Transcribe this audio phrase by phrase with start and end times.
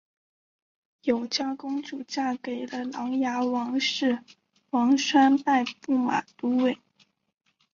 [1.03, 4.23] 永嘉公主嫁给了琅琊王氏
[4.71, 6.79] 王铨拜驸马都尉。